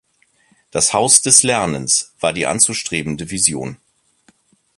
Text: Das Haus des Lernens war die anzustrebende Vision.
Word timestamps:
Das 0.71 0.93
Haus 0.95 1.21
des 1.21 1.43
Lernens 1.43 2.11
war 2.19 2.33
die 2.33 2.47
anzustrebende 2.47 3.29
Vision. 3.29 3.77